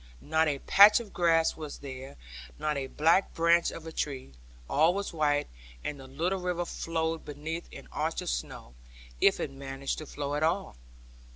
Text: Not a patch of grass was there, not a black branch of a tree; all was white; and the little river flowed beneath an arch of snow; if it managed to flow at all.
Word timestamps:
Not 0.19 0.47
a 0.47 0.57
patch 0.57 0.99
of 0.99 1.13
grass 1.13 1.55
was 1.55 1.77
there, 1.77 2.17
not 2.57 2.75
a 2.75 2.87
black 2.87 3.35
branch 3.35 3.69
of 3.69 3.85
a 3.85 3.91
tree; 3.91 4.33
all 4.67 4.95
was 4.95 5.13
white; 5.13 5.47
and 5.83 5.99
the 5.99 6.07
little 6.07 6.39
river 6.39 6.65
flowed 6.65 7.23
beneath 7.23 7.69
an 7.71 7.87
arch 7.91 8.19
of 8.23 8.29
snow; 8.31 8.73
if 9.21 9.39
it 9.39 9.51
managed 9.51 9.99
to 9.99 10.07
flow 10.07 10.33
at 10.33 10.41
all. 10.41 10.75